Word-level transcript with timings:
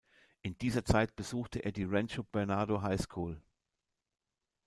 In 0.41 0.57
dieser 0.57 0.83
Zeit 0.83 1.15
besuchte 1.15 1.59
er 1.59 1.71
die 1.71 1.83
Rancho 1.83 2.23
Bernardo 2.23 2.81
High 2.81 2.99
School. 2.99 3.39